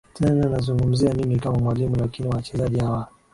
sidhana 0.13 0.49
nazungumzia 0.49 1.13
mimi 1.13 1.39
kama 1.39 1.57
mwalimu 1.57 1.95
lakini 1.99 2.29
wachezaji 2.29 2.77
wa 2.83 3.07